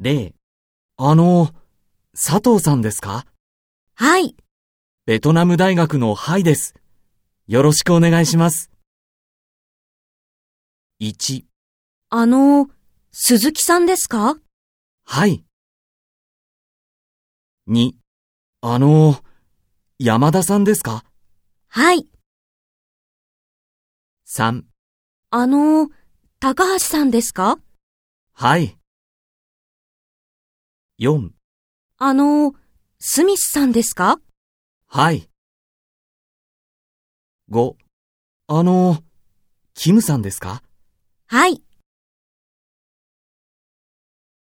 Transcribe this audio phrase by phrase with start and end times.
[0.00, 0.32] 0
[0.96, 1.50] あの、
[2.12, 3.26] 佐藤さんですか？
[3.96, 4.36] はい。
[5.06, 6.76] ベトナム大学のハイです。
[7.48, 8.70] よろしくお願いします。
[11.00, 11.42] 1
[12.10, 12.68] あの、
[13.10, 14.36] 鈴木さんですか？
[15.04, 15.44] はい。
[17.68, 17.94] 2
[18.60, 19.20] あの、
[19.98, 21.04] 山田さんですか？
[21.66, 22.08] はい。
[24.28, 24.62] 3
[25.30, 25.88] あの、
[26.38, 27.58] 高橋さんですか？
[28.32, 28.77] はい。
[31.00, 31.30] 4
[31.98, 32.54] あの、
[32.98, 34.18] スミスさんですか？
[34.88, 35.28] はい。
[37.50, 37.76] 5
[38.48, 39.02] あの、
[39.74, 40.62] キムさんですか？
[41.26, 41.62] はい。